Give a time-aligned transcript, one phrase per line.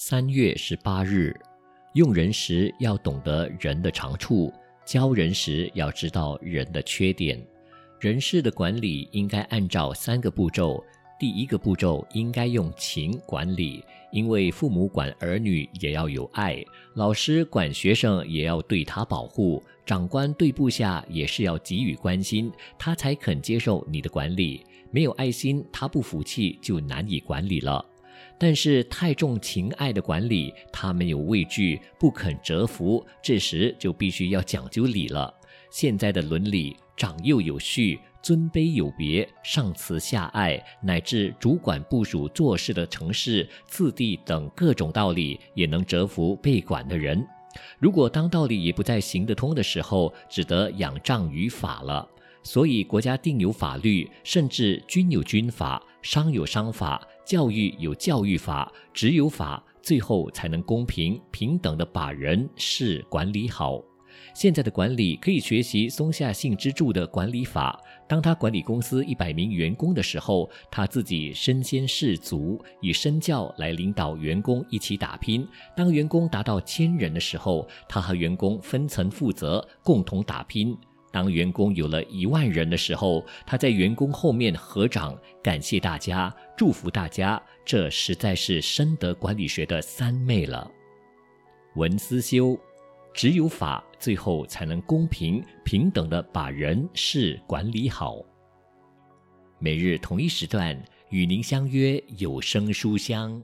[0.00, 1.34] 三月十八日，
[1.94, 4.54] 用人时要懂得人的长处，
[4.86, 7.44] 教人时要知道人的缺点。
[7.98, 10.80] 人事的管理应该按照三个步骤。
[11.18, 24.64] 第一个步骤应该用情管理，因为父母管儿女也要有爱，老师管学生也要对他保护，长官对部下也是要给予关心，他才肯接受你的管理。
[24.92, 27.84] 没有爱心，他不服气就难以管理了。
[28.38, 35.32] 但是太重情爱的管理，他们有畏惧，不肯折服，这时就必须要讲究礼了。
[35.70, 37.98] 现在的伦理，长幼有序。
[38.20, 47.24] 尊卑有别，上慈下爱，乃至主管部署做事的程式、次第等各种道理，也能折服被管的人。
[47.78, 52.06] 如果当道理也不再行得通的时候，只得仰仗于法了。
[52.42, 63.84] 所以国家定有法律，甚至军有军法，商有商法，教育有教育法，只有法，最后才能公平平等地把人事管理好。
[64.34, 67.78] 现在的管理可以学习松下幸之助的管理法。
[68.08, 75.46] 当他管理公司一百名员工的时候，他自己身先士卒，以身教来领导员工一起打拼。
[75.76, 80.74] 当员工达到千人的时候，他和员工分层负责，共同打拼。
[81.10, 87.40] 当员工有了一万人的时候，他在员工后面合掌，感谢大家，祝福大家。
[87.64, 90.70] 这实在是深得管理学的三昧了。
[91.74, 92.58] 文思修。
[93.14, 98.22] 只有法，最后才能公平平等地把人事管理好。
[99.58, 103.42] 每日同一时段与您相约有声书香。